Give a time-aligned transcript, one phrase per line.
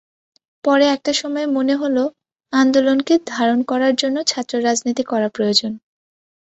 [0.63, 2.03] পরে একটা সময়ে মনে হলো,
[2.53, 5.71] আন্দোলনকে ধারণ করার জন্য ছাত্ররাজনীতি করা প্রয়োজন।